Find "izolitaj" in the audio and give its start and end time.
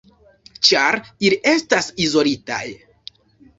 2.09-2.65